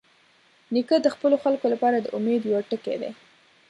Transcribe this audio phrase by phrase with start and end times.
[0.73, 3.09] نیکه د خپلو خلکو لپاره د امید یوه ټکۍ ده.